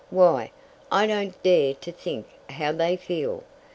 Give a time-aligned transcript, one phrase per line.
[0.09, 0.49] Why,
[0.91, 3.43] I don't dare to think how they feel!